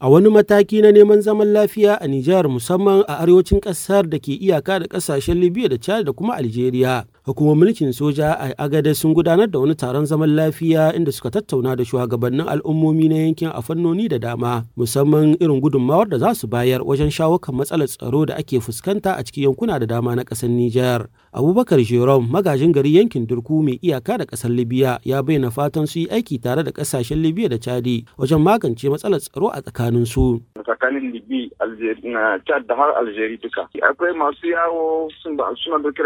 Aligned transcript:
A 0.00 0.08
wani 0.08 0.28
mataki 0.28 0.82
na 0.82 0.92
neman 0.92 1.20
zaman 1.20 1.52
lafiya 1.52 2.00
a 2.00 2.06
Nijar 2.08 2.48
musamman 2.48 3.04
a 3.08 3.18
arewacin 3.18 3.60
ƙasar 3.60 4.08
da 4.10 4.18
ke 4.18 4.32
iyaka 4.36 4.78
da 4.78 4.86
ƙasashen 4.86 5.40
Libya 5.40 5.68
da 5.68 5.78
Chad 5.78 6.04
da 6.06 6.12
kuma 6.12 6.34
Algeria. 6.36 7.06
Hukumar 7.26 7.56
mulkin 7.56 7.90
soja 7.92 8.38
a 8.38 8.54
Agade 8.58 8.94
sun 8.94 9.12
gudanar 9.14 9.50
da 9.50 9.58
wani 9.58 9.74
taron 9.74 10.04
zaman 10.06 10.30
lafiya 10.36 10.94
inda 10.94 11.10
suka 11.12 11.30
tattauna 11.30 11.74
da 11.76 11.82
shugabannin 11.84 12.46
al'ummomi 12.48 13.08
na 13.08 13.14
yankin 13.16 13.50
a 13.50 13.58
fannoni 13.62 14.06
da 14.08 14.18
dama 14.18 14.62
musamman 14.76 15.34
irin 15.42 15.58
gudunmawar 15.60 16.06
da 16.08 16.18
za 16.18 16.34
su 16.34 16.46
bayar 16.46 16.86
wajen 16.86 17.10
shawo 17.10 17.38
kan 17.42 17.56
matsalar 17.58 17.88
tsaro 17.90 18.26
da 18.30 18.36
ake 18.38 18.60
fuskanta 18.62 19.16
a 19.18 19.24
cikin 19.26 19.42
yankuna 19.50 19.78
da 19.82 19.86
dama 19.86 20.14
na 20.14 20.22
ƙasar 20.22 20.46
Nijar. 20.48 21.08
Abubakar 21.34 21.82
Jerome 21.82 22.30
magajin 22.30 22.70
gari 22.72 22.94
yankin 22.94 23.26
Durku 23.26 23.58
mai 23.62 23.78
iyaka 23.82 24.18
da 24.18 24.24
ƙasar 24.24 24.54
Libya 24.54 25.00
ya 25.02 25.18
bayyana 25.22 25.50
fatan 25.50 25.86
su 25.90 25.98
yi 25.98 26.06
aiki 26.06 26.38
tare 26.38 26.62
da 26.62 26.70
ƙasashen 26.70 27.18
Libya 27.18 27.48
da 27.48 27.58
Chadi 27.58 28.06
wajen 28.16 28.38
magance 28.38 28.86
matsalar 28.86 29.18
tsaro 29.18 29.50
a 29.50 29.58
tsakanin 29.66 30.06
su. 30.06 30.38
Tsakanin 30.62 31.10
Libya, 31.10 31.50
Chad 32.46 32.66
da 32.70 32.74
har 32.78 32.94
Algeria 33.02 33.36
duka. 33.42 33.66
Akwai 33.82 34.14
masu 34.14 34.46
yawo 34.46 35.10
suna 35.22 35.42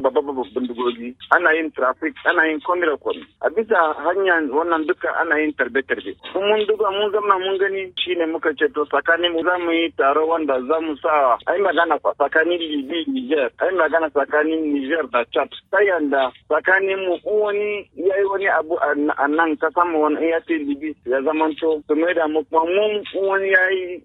babban 0.00 0.40
bindigogi. 0.56 1.01
Ana 1.34 1.52
yin 1.54 1.70
traffic, 1.72 2.14
ana 2.24 2.46
yin 2.46 2.60
komi 2.60 2.86
da 2.86 2.96
komi. 2.96 3.24
A 3.42 3.48
bisa 3.50 3.94
hanyar 4.04 4.46
wannan 4.50 4.86
duka 4.86 5.08
ana 5.20 5.38
yin 5.40 5.52
tarbe-tarbe. 5.58 6.14
Kun 6.32 6.42
mun 6.48 6.66
duba 6.66 6.90
mun 6.90 7.10
zama 7.12 7.38
mun 7.38 7.58
gani 7.58 7.92
shine 7.98 8.26
muka 8.30 8.50
ce 8.58 8.68
to 8.74 8.84
tsakanin 8.86 9.32
mu 9.32 9.42
za 9.42 9.58
mu 9.58 9.72
yi 9.72 9.90
taro 9.96 10.26
wanda 10.26 10.60
za 10.68 10.80
mu 10.80 10.94
sa 11.02 11.36
ai 11.46 11.58
magana 11.58 11.98
tsakanin 11.98 12.60
Libya 12.62 13.02
Niger, 13.08 13.50
ai 13.60 13.70
magana 13.74 14.08
tsakanin 14.10 14.72
Niger 14.72 15.06
da 15.12 15.24
Chad. 15.32 15.50
Ta 15.70 15.78
yanda 15.82 16.32
tsakanin 16.48 17.00
mu 17.06 17.18
wani 17.24 17.88
ya 17.96 18.16
yi 18.18 18.24
wani 18.30 18.46
abu 18.48 18.76
a 18.78 19.28
nan 19.28 19.56
ta 19.58 19.68
sama 19.74 19.98
wani 19.98 20.30
ya 20.30 20.40
ce 20.46 20.54
Libya 20.58 20.94
ya 21.06 21.22
zamanto 21.22 21.82
su 21.86 21.94
mai 21.96 22.14
da 22.14 22.28
mu 22.28 22.44
kuma 22.44 22.64
mun 22.64 23.02
wani 23.28 23.48
ya 23.50 23.64
yi 23.70 24.02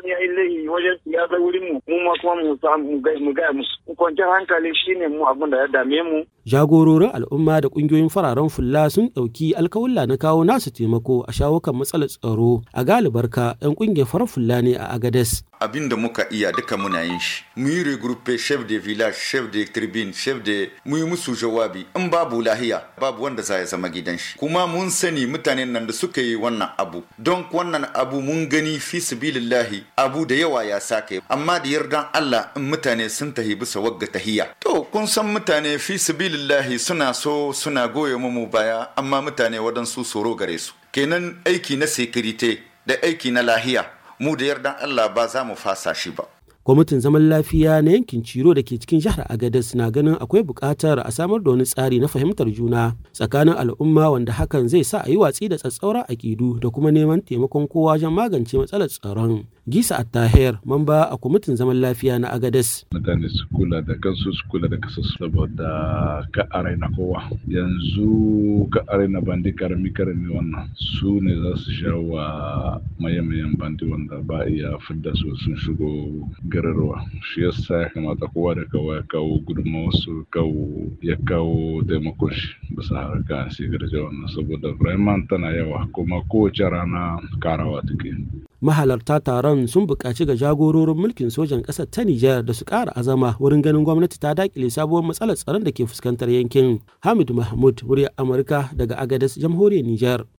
wani 0.00 0.10
ya 0.12 0.18
yi 0.18 0.26
laihi 0.26 0.68
wajen 0.68 0.98
ya 1.06 1.26
zai 1.26 1.40
wurin 1.40 1.64
mu 1.72 1.80
mu 1.88 2.00
ma 2.00 2.12
kuma 2.20 2.34
mu 2.78 3.00
mu 3.20 3.32
gaya 3.34 3.52
musu. 3.52 3.76
Kwanciyar 3.96 4.30
hankali 4.30 4.74
shine 4.74 5.08
mu 5.08 5.28
abin 5.28 5.50
da 5.50 5.56
ya 5.58 5.66
dame 5.68 6.02
mu. 6.02 6.24
Jagororin 6.46 7.10
al'umma 7.14 7.60
da 7.60 7.68
ƙungiyoyin 7.68 8.08
fararen 8.08 8.48
fulla 8.48 8.90
sun 8.90 9.08
ɗauki 9.14 9.54
alkawulla 9.56 10.06
na 10.06 10.16
kawo 10.16 10.44
nasu 10.44 10.70
taimako 10.70 11.24
a 11.28 11.32
shawo 11.32 11.60
kan 11.60 11.74
matsalar 11.76 12.08
tsaro. 12.08 12.62
A 12.72 12.84
galibarka 12.84 13.56
'yan 13.60 13.74
ƙungiyar 13.74 14.06
farar 14.06 14.26
fulla 14.28 14.62
ne 14.62 14.74
a 14.76 14.86
agades 14.94 15.42
abin 15.60 15.88
da 15.90 15.96
muka 15.96 16.26
iya 16.30 16.52
duka 16.52 16.76
muna 16.76 17.02
yin 17.02 17.20
shi. 17.20 17.44
Mu 17.56 17.68
yi 17.68 17.84
regroupe 17.84 18.38
chef 18.38 18.66
de 18.66 18.78
village 18.78 19.14
chef 19.16 19.50
de 19.52 19.64
tribune 19.64 20.12
chef 20.12 20.42
de 20.42 20.70
mu 20.86 20.96
yi 20.96 21.04
musu 21.04 21.34
jawabi. 21.36 21.86
In 21.96 22.08
babu 22.10 22.42
lahiya 22.42 22.82
babu 23.00 23.22
wanda 23.24 23.42
za 23.42 23.58
ya 23.58 23.64
zama 23.66 23.88
gidan 23.88 24.18
shi. 24.18 24.38
Kuma 24.38 24.66
mun 24.66 24.90
sani 24.90 25.26
mutanen 25.26 25.68
nan 25.72 25.86
da 25.86 25.92
suka 25.92 26.20
yi 26.22 26.34
wannan 26.36 26.68
abu. 26.78 27.02
Don 27.18 27.44
wannan 27.52 27.84
abu 27.94 28.20
mun 28.22 28.48
gani 28.48 28.78
fi 28.78 29.00
sabilillahi 29.00 29.84
abu 29.96 30.24
da 30.26 30.34
yawa 30.34 30.64
ya 30.64 30.80
sake. 30.80 31.20
Amma 31.28 31.60
da 31.60 31.68
yardan 31.68 32.04
Allah 32.14 32.50
in 32.56 32.62
mutane 32.70 33.08
sun 33.10 33.32
tahi 33.32 33.54
bisa 33.54 33.80
wagga 33.80 34.06
tahiya 34.06 34.46
to 34.70 34.82
kun 34.92 35.06
san 35.06 35.26
mutane 35.26 35.78
fi 35.78 35.98
sabilillahi 35.98 36.78
suna 36.78 37.14
so 37.14 37.52
suna 37.52 37.88
goye 37.88 38.16
mu 38.16 38.46
baya 38.46 38.86
amma 38.96 39.22
mutane 39.22 39.58
wadansu 39.58 40.02
tsoro 40.04 40.34
gare 40.34 40.58
su 40.58 40.72
kenan 40.92 41.36
aiki 41.44 41.76
na 41.76 41.86
security 41.86 42.58
da 42.86 42.94
aiki 43.02 43.30
na 43.30 43.42
lahiya 43.42 43.84
mu 44.20 44.36
da 44.36 44.44
yardan 44.44 44.74
Allah 44.82 45.08
ba 45.14 45.26
za 45.26 45.44
mu 45.44 45.56
fasa 45.56 45.94
shi 45.94 46.10
ba. 46.10 46.24
Kwamitin 46.64 47.00
zaman 47.00 47.28
lafiya 47.28 47.82
na 47.82 47.90
yankin 47.90 48.22
Ciro 48.22 48.54
da 48.54 48.62
ke 48.62 48.76
cikin 48.78 49.00
jihar 49.00 49.24
Agadez 49.32 49.74
na 49.74 49.90
ganin 49.90 50.14
akwai 50.20 50.42
buƙatar 50.44 51.00
a 51.04 51.10
samar 51.10 51.40
da 51.42 51.50
wani 51.50 51.64
tsari 51.64 51.98
na 51.98 52.06
fahimtar 52.06 52.46
juna 52.52 52.94
tsakanin 53.12 53.56
al'umma 53.56 54.10
wanda 54.12 54.32
hakan 54.32 54.68
zai 54.68 54.84
sa 54.84 55.00
a 55.02 55.08
yi 55.10 55.16
watsi 55.16 55.48
da 55.48 55.56
tsatsauran 55.56 56.04
aƙidu 56.06 56.60
da 56.60 56.68
kuma 56.70 56.92
neman 56.92 57.22
taimakon 57.24 57.66
kowa 57.66 57.92
wajen 57.96 58.12
magance 58.12 58.54
matsalar 58.54 58.86
tsaron. 58.92 59.44
Gisa 59.68 59.98
Attahir, 60.00 60.56
mamba 60.64 61.04
a 61.12 61.16
kwamitin 61.16 61.56
zaman 61.56 61.76
lafiya 61.80 62.18
na 62.18 62.30
Agadez. 62.32 62.84
Mutane 62.92 63.28
su 63.28 63.44
kula 63.52 63.82
da 63.82 63.94
kansu 63.94 64.32
su 64.32 64.44
kula 64.48 64.68
da 64.68 64.76
kasa 64.76 65.02
saboda 65.18 66.26
ka 66.32 66.48
na 66.78 66.88
kowa. 66.96 67.28
Yanzu 67.46 68.68
ka 68.72 68.80
na 69.08 69.20
bandi 69.20 69.52
ƙarami 69.52 69.92
ƙarami 69.92 70.32
wannan 70.32 70.70
su 70.76 71.20
ne 71.20 71.34
za 71.36 71.56
su 71.60 71.70
sha 71.72 71.92
wa 71.94 72.80
maye-mayen 72.98 73.56
bandi 73.58 73.84
wanda 73.84 74.16
ba 74.24 74.48
iya 74.48 74.78
fidda 74.88 75.12
su 75.14 75.36
sun 75.36 75.56
shigo 75.56 76.26
gararwa. 76.48 77.04
Shi 77.22 77.42
yasa 77.42 77.82
ya 77.82 77.88
kamata 77.90 78.26
kowa 78.32 78.54
da 78.54 78.64
kowa 78.64 78.96
ya 78.96 79.02
kawo 79.12 79.38
gudunmawar 79.44 79.92
su 79.92 80.24
kawo 80.30 80.88
ya 81.02 81.16
kawo 81.28 81.82
taimakon 81.84 82.32
shi 82.32 82.48
bisa 82.76 82.96
harka 82.96 83.50
sigar 83.52 83.80
wannan 83.92 84.28
saboda 84.32 84.72
Bremen 84.72 85.26
tana 85.28 85.52
yawa 85.52 85.86
kuma 85.92 86.22
kowace 86.32 86.64
rana 86.64 87.20
karawa 87.40 87.82
take. 87.84 88.16
Mahalarta 88.60 89.20
taron 89.20 89.66
sun 89.66 89.86
buƙaci 89.86 90.26
ga 90.26 90.34
jagororin 90.36 90.96
mulkin 90.96 91.30
sojan 91.30 91.62
ƙasar 91.62 91.86
ta 91.90 92.02
Nijar 92.04 92.44
da 92.44 92.52
su 92.52 92.64
ƙara 92.64 92.92
azama 92.96 93.36
wurin 93.40 93.62
ganin 93.62 93.84
gwamnati 93.84 94.18
ta 94.20 94.34
daƙile 94.34 94.70
sabuwar 94.70 95.02
matsalar 95.02 95.36
tsaron 95.36 95.64
da 95.64 95.72
ke 95.72 95.86
fuskantar 95.86 96.28
yankin. 96.28 96.80
Hamid 97.00 97.30
Mahmud, 97.32 97.80
muryar 97.82 98.10
Amurka 98.16 98.68
daga 98.76 98.96
Agadez, 99.00 99.38
jamhuriyar 99.40 99.84
Nijar. 99.84 100.24